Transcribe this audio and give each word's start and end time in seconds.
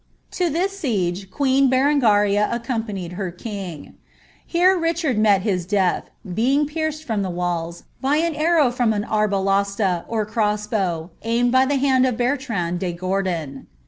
To 0.31 0.49
this 0.49 0.79
siege 0.79 1.29
quan 1.29 1.69
Berengaria 1.69 2.49
sccoropauied 2.51 3.15
the 3.15 3.31
king. 3.33 3.93
Here 4.43 4.75
Richard 4.75 5.19
met 5.19 5.43
his 5.43 5.63
death, 5.67 6.09
bwf 6.27 6.65
pierced 6.65 7.03
from 7.03 7.21
the 7.21 7.29
walU, 7.29 7.83
by 8.01 8.15
an 8.15 8.33
arrow 8.33 8.71
from 8.71 8.93
an 8.93 9.03
arbalista, 9.03 10.03
or 10.07 10.25
rrocs 10.25 10.67
bov, 10.67 11.11
aimed 11.21 11.51
by 11.51 11.67
the 11.67 11.75
hand 11.75 12.07
of 12.07 12.17
Bcrtiaud 12.17 12.79
de 12.79 12.93
Gordon.' 12.93 13.67